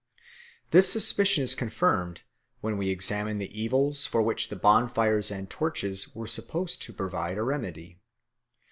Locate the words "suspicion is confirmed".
0.91-2.23